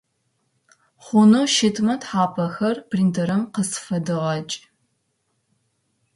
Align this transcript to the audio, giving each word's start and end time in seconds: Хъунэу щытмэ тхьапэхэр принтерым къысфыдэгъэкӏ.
Хъунэу 1.03 1.45
щытмэ 1.53 1.95
тхьапэхэр 2.01 2.75
принтерым 2.89 3.41
къысфыдэгъэкӏ. 3.53 4.57